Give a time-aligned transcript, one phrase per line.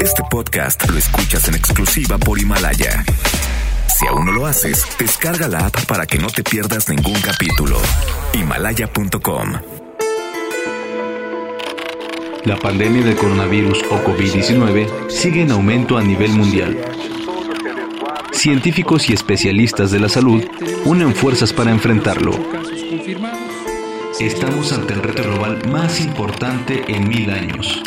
[0.00, 3.04] Este podcast lo escuchas en exclusiva por Himalaya.
[3.88, 7.78] Si aún no lo haces, descarga la app para que no te pierdas ningún capítulo.
[8.34, 9.52] Himalaya.com.
[12.44, 16.78] La pandemia del coronavirus o COVID-19 sigue en aumento a nivel mundial.
[18.32, 20.44] Científicos y especialistas de la salud
[20.84, 22.32] unen fuerzas para enfrentarlo.
[24.20, 27.82] Estamos ante el reto global más importante en mil años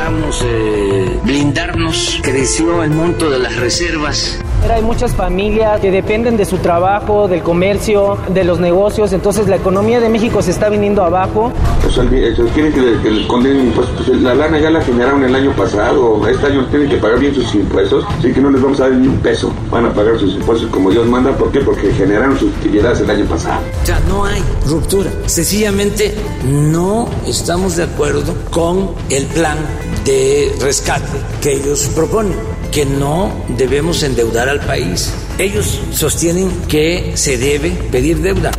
[0.00, 4.38] logramos eh, blindarnos, creció el monto de las reservas.
[4.70, 9.56] Hay muchas familias que dependen de su trabajo, del comercio, de los negocios, entonces la
[9.56, 11.52] economía de México se está viniendo abajo.
[11.86, 15.34] O sea, quieren que, le, que condenen impuestos, pues la lana ya la generaron el
[15.34, 18.80] año pasado, este año tienen que pagar bien sus impuestos, así que no les vamos
[18.80, 21.60] a dar ni un peso, van a pagar sus impuestos como Dios manda, ¿por qué?
[21.60, 23.60] Porque generaron sus utilidades el año pasado.
[23.82, 26.14] O sea, no hay ruptura, sencillamente
[26.46, 29.58] no estamos de acuerdo con el plan
[30.04, 32.36] de rescate que ellos proponen,
[32.72, 35.12] que no debemos endeudar al país.
[35.38, 38.52] Ellos sostienen que se debe pedir deuda.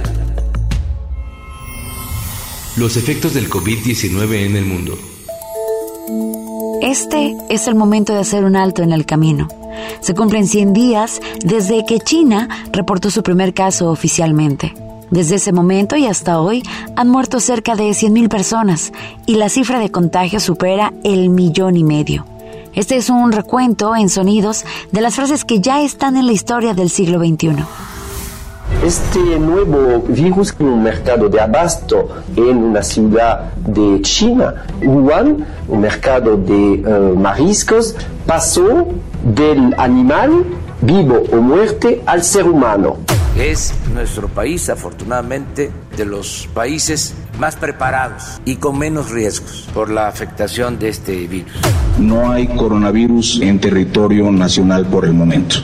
[2.78, 4.98] Los efectos del COVID-19 en el mundo.
[6.82, 9.48] Este es el momento de hacer un alto en el camino.
[10.02, 14.74] Se cumplen 100 días desde que China reportó su primer caso oficialmente.
[15.12, 16.64] Desde ese momento y hasta hoy
[16.96, 18.94] han muerto cerca de 100.000 personas
[19.26, 22.26] y la cifra de contagios supera el millón y medio.
[22.74, 26.74] Este es un recuento en sonidos de las frases que ya están en la historia
[26.74, 27.58] del siglo XXI.
[28.86, 35.82] Este nuevo virus en un mercado de abasto en una ciudad de China, Wuhan, un
[35.82, 38.88] mercado de eh, mariscos, pasó
[39.26, 40.46] del animal
[40.82, 42.96] vivo o muerte al ser humano.
[43.38, 50.08] Es nuestro país, afortunadamente, de los países más preparados y con menos riesgos por la
[50.08, 51.52] afectación de este virus.
[51.98, 55.56] No hay coronavirus en territorio nacional por el momento.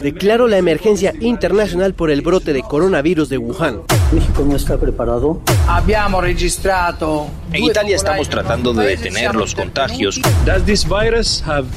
[0.00, 3.82] Declaro la emergencia internacional por el brote de coronavirus de Wuhan.
[4.12, 5.40] México no está preparado.
[5.66, 7.28] Habíamos registrado.
[7.52, 10.20] En Italia estamos tratando de detener los contagios.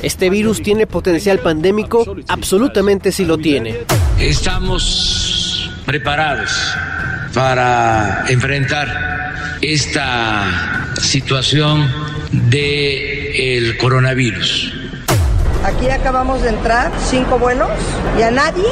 [0.01, 3.77] Este virus tiene potencial pandémico, absolutamente sí lo tiene.
[4.19, 6.51] Estamos preparados
[7.33, 11.87] para enfrentar esta situación
[12.31, 14.80] de el coronavirus.
[15.63, 17.69] Aquí acabamos de entrar, cinco vuelos,
[18.17, 18.65] y a nadie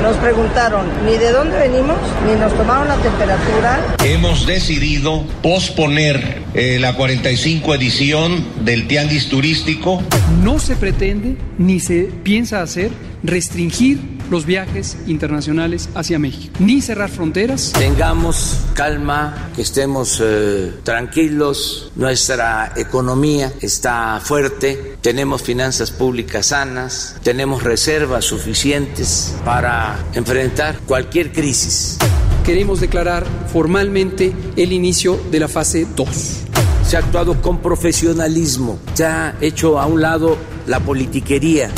[0.00, 3.80] nos preguntaron ni de dónde venimos, ni nos tomaron la temperatura.
[4.04, 10.02] Hemos decidido posponer eh, la 45 edición del Tianguis Turístico.
[10.44, 12.92] No se pretende ni se piensa hacer
[13.24, 17.72] restringir los viajes internacionales hacia México, ni cerrar fronteras.
[17.72, 27.62] Tengamos calma, que estemos eh, tranquilos, nuestra economía está fuerte, tenemos finanzas públicas sanas, tenemos
[27.62, 31.98] reservas suficientes para enfrentar cualquier crisis.
[32.44, 36.46] Queremos declarar formalmente el inicio de la fase 2
[36.86, 40.36] se ha actuado con profesionalismo, se ha hecho a un lado
[40.68, 41.68] la politiquería.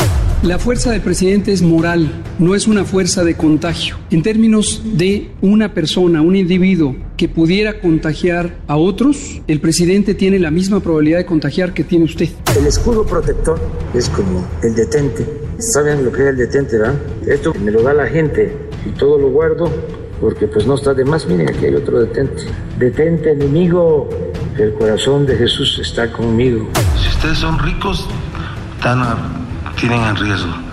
[0.42, 3.96] La fuerza del presidente es moral, no es una fuerza de contagio.
[4.10, 10.38] En términos de una persona, un individuo que pudiera contagiar a otros, el presidente tiene
[10.38, 12.28] la misma probabilidad de contagiar que tiene usted.
[12.56, 13.58] El escudo protector
[13.94, 15.26] es como el detente.
[15.58, 16.94] ¿Saben lo que es el detente, verdad?
[17.26, 18.52] Esto me lo da la gente
[18.86, 19.70] y todo lo guardo
[20.20, 21.26] porque pues no está de más.
[21.26, 22.44] Miren, aquí hay otro detente.
[22.78, 24.08] Detente, enemigo,
[24.56, 26.68] el corazón de Jesús está conmigo.
[27.00, 28.06] Si ustedes son ricos,
[28.76, 29.02] están
[29.76, 30.67] tienen en riesgo.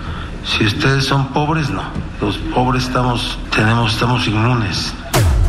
[0.46, 1.82] Si ustedes son pobres, no.
[2.20, 4.94] Los pobres estamos, tenemos, estamos inmunes.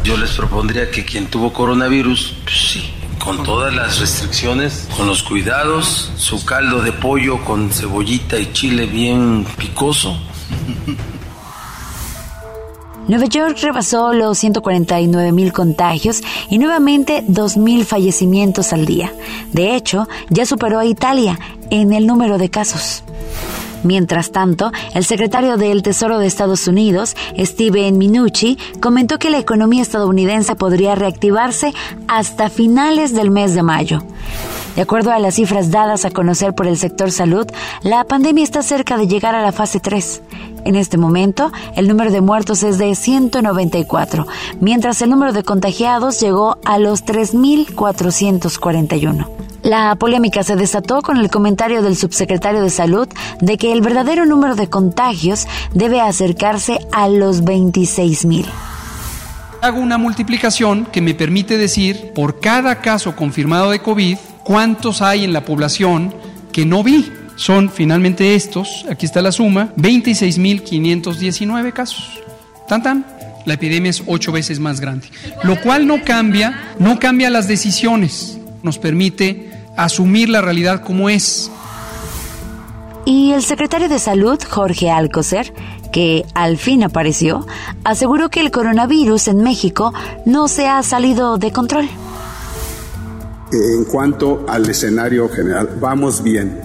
[0.04, 5.22] Yo les propondría que quien tuvo coronavirus, pues sí, con todas las restricciones, con los
[5.22, 10.18] cuidados, su caldo de pollo con cebollita y chile bien picoso.
[13.08, 19.14] Nueva York rebasó los 149 mil contagios y nuevamente 2 mil fallecimientos al día.
[19.54, 21.40] De hecho, ya superó a Italia
[21.70, 23.04] en el número de casos.
[23.84, 29.82] Mientras tanto, el secretario del Tesoro de Estados Unidos, Steven Minucci, comentó que la economía
[29.82, 31.74] estadounidense podría reactivarse
[32.08, 34.04] hasta finales del mes de mayo.
[34.76, 37.48] De acuerdo a las cifras dadas a conocer por el sector salud,
[37.82, 40.22] la pandemia está cerca de llegar a la fase 3.
[40.66, 44.28] En este momento, el número de muertos es de 194,
[44.60, 49.47] mientras el número de contagiados llegó a los 3.441.
[49.68, 53.06] La polémica se desató con el comentario del subsecretario de Salud
[53.42, 58.46] de que el verdadero número de contagios debe acercarse a los 26 mil.
[59.62, 65.26] Hago una multiplicación que me permite decir por cada caso confirmado de COVID cuántos hay
[65.26, 66.16] en la población
[66.54, 67.12] que no vi.
[67.36, 72.22] Son finalmente estos, aquí está la suma, 26.519 casos.
[72.70, 73.06] Tan tan.
[73.46, 75.10] La epidemia es ocho veces más grande.
[75.44, 78.37] Lo cual no cambia, no cambia las decisiones.
[78.64, 81.52] Nos permite asumir la realidad como es.
[83.06, 85.54] Y el secretario de Salud, Jorge Alcocer,
[85.94, 87.48] que al fin apareció,
[87.86, 89.94] aseguró que el coronavirus en México
[90.26, 91.88] no se ha salido de control.
[93.52, 96.60] En cuanto al escenario general, vamos bien.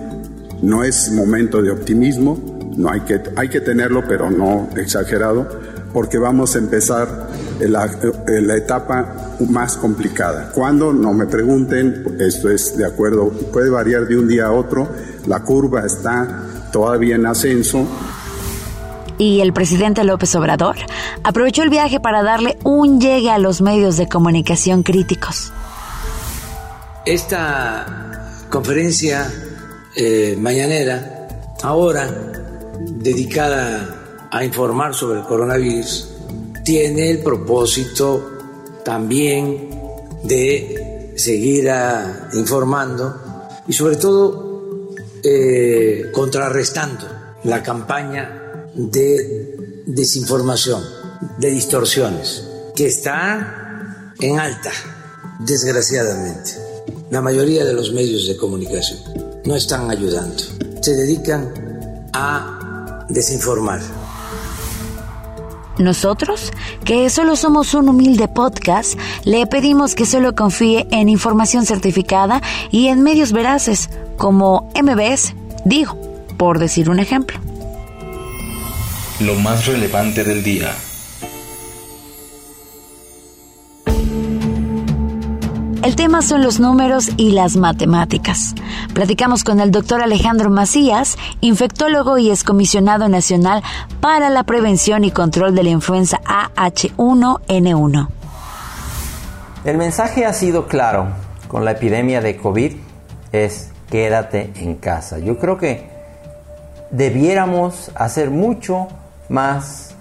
[0.62, 2.38] No es momento de optimismo,
[2.76, 5.48] no hay que, hay que tenerlo, pero no exagerado,
[5.92, 7.28] porque vamos a empezar
[7.60, 7.88] la,
[8.26, 10.50] la etapa más complicada.
[10.52, 14.88] Cuando no me pregunten, esto es de acuerdo, puede variar de un día a otro,
[15.26, 17.86] la curva está todavía en ascenso.
[19.18, 20.76] Y el presidente López Obrador
[21.22, 25.52] aprovechó el viaje para darle un llegue a los medios de comunicación críticos.
[27.04, 29.30] Esta conferencia
[29.94, 31.28] eh, mañanera,
[31.62, 32.08] ahora
[32.80, 36.08] dedicada a informar sobre el coronavirus,
[36.64, 38.31] tiene el propósito
[38.84, 39.69] también
[40.25, 41.70] de seguir
[42.34, 43.14] informando
[43.67, 44.88] y sobre todo
[45.23, 47.06] eh, contrarrestando
[47.44, 50.82] la campaña de desinformación,
[51.38, 52.44] de distorsiones,
[52.75, 54.73] que está en alta,
[55.40, 56.52] desgraciadamente.
[57.11, 59.00] La mayoría de los medios de comunicación
[59.44, 60.43] no están ayudando,
[60.81, 63.81] se dedican a desinformar.
[65.78, 66.52] Nosotros,
[66.84, 72.88] que solo somos un humilde podcast, le pedimos que solo confíe en información certificada y
[72.88, 75.34] en medios veraces, como MBS,
[75.64, 75.96] digo,
[76.36, 77.38] por decir un ejemplo.
[79.20, 80.74] Lo más relevante del día.
[85.82, 88.55] El tema son los números y las matemáticas.
[88.94, 93.64] Platicamos con el doctor Alejandro Macías, infectólogo y excomisionado nacional
[94.00, 98.08] para la prevención y control de la influenza AH1N1.
[99.64, 101.08] El mensaje ha sido claro
[101.49, 102.75] con la epidemia de COVID,
[103.32, 105.19] es quédate en casa.
[105.19, 105.90] Yo creo que
[106.93, 108.87] debiéramos hacer mucho
[109.28, 109.96] más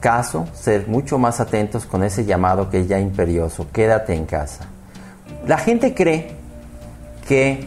[0.00, 4.66] caso, ser mucho más atentos con ese llamado que es ya imperioso, quédate en casa.
[5.46, 6.32] La gente cree
[7.26, 7.66] que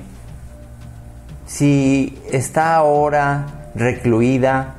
[1.48, 4.75] si está ahora recluida,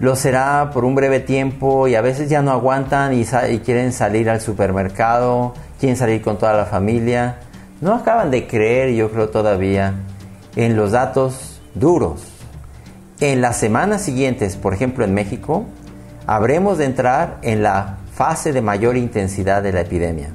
[0.00, 3.24] lo será por un breve tiempo y a veces ya no aguantan y,
[3.60, 7.36] quieren salir al supermercado, quieren salir con toda la familia.
[7.80, 9.94] No acaban de creer, yo creo todavía,
[10.56, 12.24] en los datos duros.
[13.20, 15.66] En las semanas siguientes, por ejemplo en México,
[16.26, 20.30] habremos de entrar en la fase de mayor intensidad de la epidemia.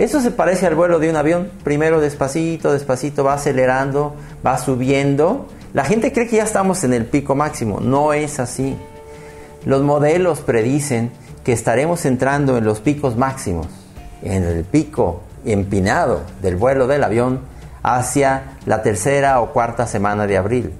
[0.00, 1.50] Eso se parece al vuelo de un avión.
[1.62, 5.46] Primero despacito, despacito va acelerando, va subiendo.
[5.74, 7.80] La gente cree que ya estamos en el pico máximo.
[7.80, 8.78] No es así.
[9.66, 11.10] Los modelos predicen
[11.44, 13.66] que estaremos entrando en los picos máximos,
[14.22, 17.40] en el pico empinado del vuelo del avión
[17.82, 20.72] hacia la tercera o cuarta semana de abril.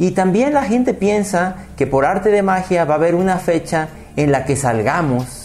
[0.00, 3.86] Y también la gente piensa que por arte de magia va a haber una fecha
[4.16, 5.37] en la que salgamos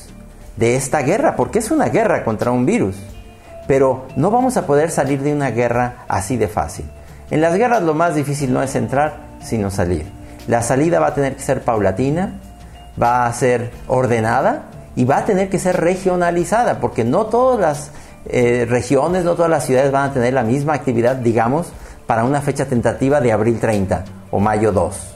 [0.58, 2.96] de esta guerra, porque es una guerra contra un virus.
[3.68, 6.86] Pero no vamos a poder salir de una guerra así de fácil.
[7.32, 10.06] En las guerras lo más difícil no es entrar, sino salir.
[10.48, 12.34] La salida va a tener que ser paulatina,
[13.02, 14.64] va a ser ordenada
[14.96, 17.92] y va a tener que ser regionalizada, porque no todas las
[18.26, 21.72] eh, regiones, no todas las ciudades van a tener la misma actividad, digamos,
[22.06, 25.14] para una fecha tentativa de abril 30 o mayo 2.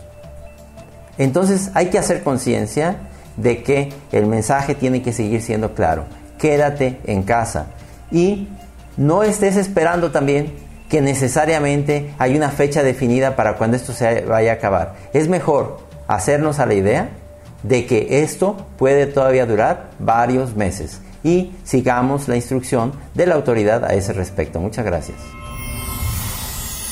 [1.17, 2.97] Entonces hay que hacer conciencia
[3.37, 6.05] de que el mensaje tiene que seguir siendo claro.
[6.37, 7.67] Quédate en casa
[8.11, 8.49] y
[8.97, 10.53] no estés esperando también
[10.89, 14.95] que necesariamente hay una fecha definida para cuando esto se vaya a acabar.
[15.13, 17.09] Es mejor hacernos a la idea
[17.63, 23.83] de que esto puede todavía durar varios meses y sigamos la instrucción de la autoridad
[23.83, 24.59] a ese respecto.
[24.59, 25.17] Muchas gracias.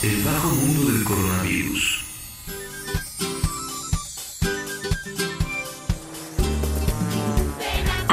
[0.04, 2.05] El mundo del coronavirus.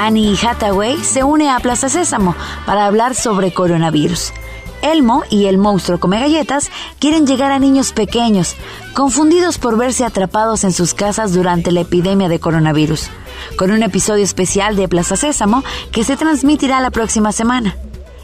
[0.05, 4.33] Annie Hathaway se une a Plaza Sésamo para hablar sobre coronavirus.
[4.81, 8.57] Elmo y el monstruo come galletas quieren llegar a niños pequeños,
[8.93, 13.11] confundidos por verse atrapados en sus casas durante la epidemia de coronavirus,
[13.55, 17.77] con un episodio especial de Plaza Sésamo que se transmitirá la próxima semana.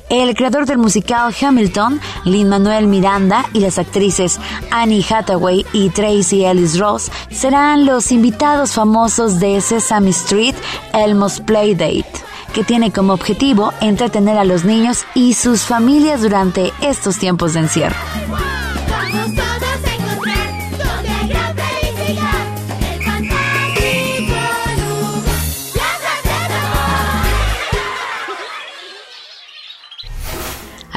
[0.09, 4.39] El creador del musical Hamilton, Lin Manuel Miranda y las actrices
[4.71, 10.55] Annie Hathaway y Tracy Ellis Ross serán los invitados famosos de Sesame Street
[10.93, 12.29] Elmo's Playdate.
[12.53, 17.59] que tiene como objetivo entretener a los niños y sus familias durante estos tiempos de
[17.59, 17.95] encierro.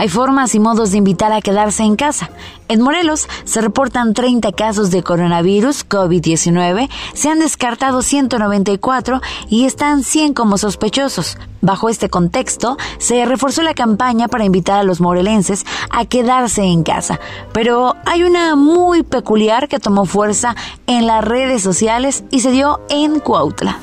[0.02, 2.28] Hay formas y modos de invitar a quedarse en casa.
[2.66, 10.02] En Morelos se reportan 30 casos de coronavirus COVID-19, se han descartado 194 y están
[10.02, 11.38] 100 como sospechosos.
[11.60, 16.82] Bajo este contexto, se reforzó la campaña para invitar a los morelenses a quedarse en
[16.82, 17.20] casa.
[17.52, 20.56] Pero hay una muy peculiar que tomó fuerza
[20.88, 23.78] en las redes sociales y se dio en Cuautla.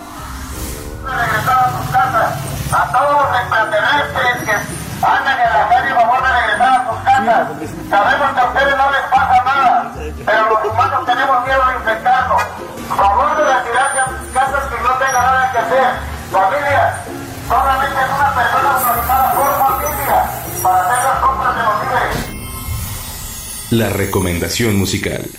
[7.29, 9.93] Sabemos que a ustedes no les pasa nada,
[10.25, 12.41] pero los humanos tenemos miedo de infectarnos.
[12.97, 15.87] Favor de retirarse a sus casas que no tengan nada que hacer.
[16.31, 16.95] Familia,
[17.47, 20.29] solamente es una persona autorizada por familia
[20.63, 22.17] para hacer las compras de los víveres.
[23.69, 25.29] La recomendación musical.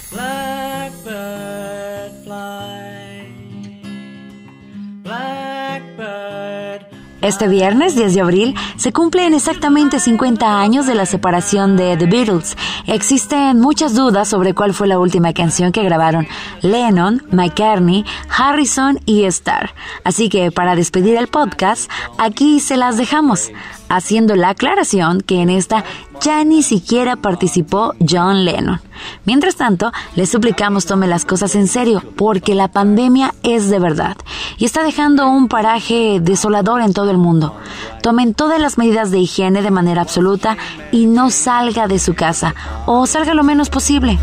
[7.30, 12.06] Este viernes 10 de abril se cumplen exactamente 50 años de la separación de The
[12.06, 12.56] Beatles.
[12.88, 16.26] Existen muchas dudas sobre cuál fue la última canción que grabaron
[16.60, 18.04] Lennon, McCartney,
[18.36, 19.70] Harrison y Starr.
[20.02, 23.52] Así que para despedir el podcast, aquí se las dejamos,
[23.88, 25.84] haciendo la aclaración que en esta
[26.20, 28.80] ya ni siquiera participó John Lennon.
[29.24, 34.16] Mientras tanto, les suplicamos tome las cosas en serio, porque la pandemia es de verdad
[34.58, 37.56] y está dejando un paraje desolador en todo el mundo.
[38.02, 40.56] Tomen todas las medidas de higiene de manera absoluta
[40.92, 42.54] y no salga de su casa
[42.86, 44.18] o salga lo menos posible.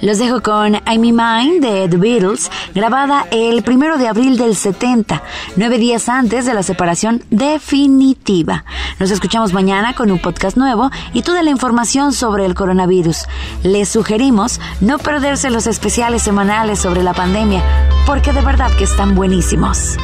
[0.00, 4.56] Los dejo con I'm in Mind de The Beatles, grabada el primero de abril del
[4.56, 5.22] 70,
[5.56, 8.64] nueve días antes de la separación definitiva.
[8.98, 13.26] Nos escuchamos mañana con un podcast nuevo y toda la información sobre el coronavirus.
[13.62, 17.62] Les sugerimos no perderse los especiales semanales sobre la pandemia,
[18.06, 19.98] porque de verdad que están buenísimos.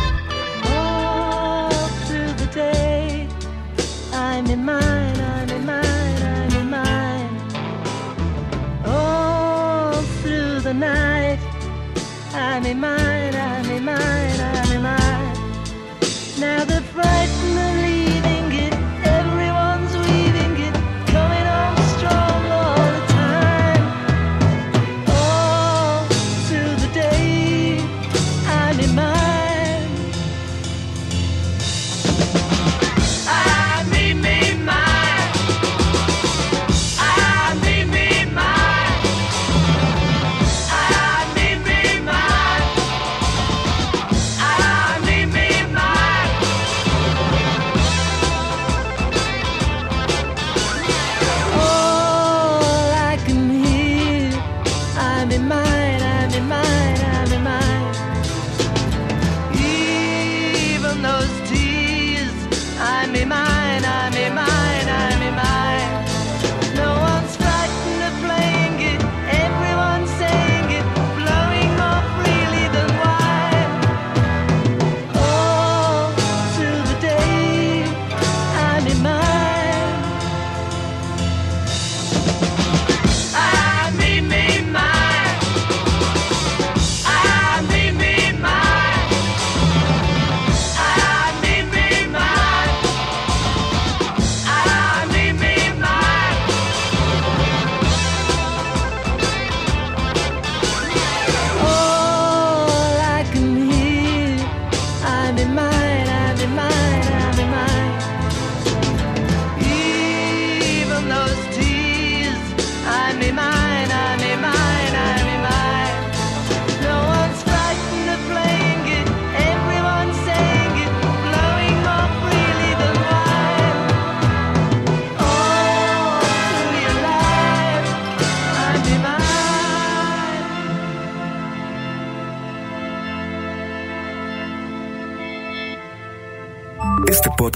[12.57, 13.16] I'm in mine,